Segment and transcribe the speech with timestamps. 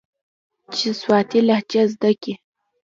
[0.75, 2.33] چې سواتي لهجه زده کي.